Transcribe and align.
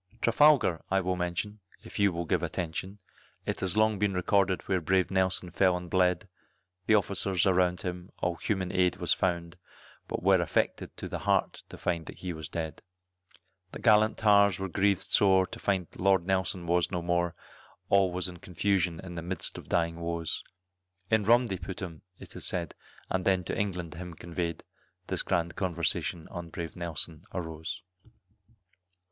Trafalgar 0.19 0.83
I 0.89 0.99
will 0.99 1.15
mention, 1.15 1.59
if 1.83 1.99
you 1.99 2.11
will 2.11 2.25
give 2.25 2.41
attention, 2.41 2.97
It 3.45 3.61
long 3.75 3.91
has 3.91 3.99
been 3.99 4.15
recorded 4.15 4.63
where 4.67 4.81
brave 4.81 5.11
Nelson 5.11 5.51
fell 5.51 5.77
and 5.77 5.91
bled, 5.91 6.27
The 6.87 6.95
officers 6.95 7.45
around 7.45 7.81
him, 7.83 8.09
all 8.17 8.33
human 8.37 8.71
aid 8.71 8.95
was 8.95 9.13
found, 9.13 9.57
But 10.07 10.23
were 10.23 10.41
affected 10.41 10.97
to 10.97 11.07
the 11.07 11.19
heart 11.19 11.61
to 11.69 11.77
find 11.77 12.07
that 12.07 12.15
he 12.17 12.33
was 12.33 12.49
dead. 12.49 12.81
The 13.73 13.79
gallant 13.79 14.17
tars 14.17 14.57
were 14.57 14.67
grieved 14.67 15.11
sore 15.11 15.45
to 15.45 15.59
find 15.59 15.85
Lord 15.95 16.25
Nelson 16.25 16.65
was 16.65 16.89
no 16.89 17.03
more, 17.03 17.35
All 17.89 18.11
was 18.11 18.27
in 18.27 18.37
confusion 18.37 18.99
in 19.03 19.13
the 19.13 19.21
'midst 19.21 19.59
of 19.59 19.69
dying 19.69 19.97
woes, 19.99 20.43
In 21.11 21.25
rum 21.25 21.45
they 21.45 21.59
put 21.59 21.79
him, 21.79 22.01
it 22.17 22.35
is 22.35 22.47
said, 22.47 22.73
and 23.11 23.23
then 23.23 23.43
to 23.43 23.55
England 23.55 23.93
him 23.93 24.15
conveyed, 24.15 24.63
This 25.05 25.21
grand 25.21 25.55
conversation 25.55 26.27
on 26.29 26.49
brave 26.49 26.75
Nelson 26.75 27.23
arose. 27.35 27.83